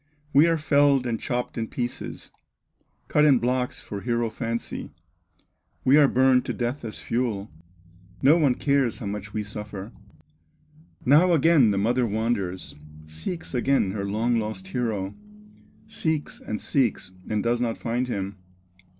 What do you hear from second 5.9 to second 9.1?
are burned to death as fuel, No one cares how